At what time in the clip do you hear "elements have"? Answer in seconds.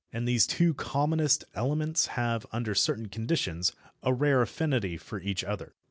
1.53-2.47